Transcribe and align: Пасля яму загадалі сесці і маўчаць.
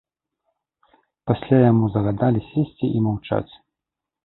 Пасля 1.33 1.59
яму 1.71 1.85
загадалі 1.97 2.39
сесці 2.49 2.85
і 2.99 3.05
маўчаць. 3.11 3.47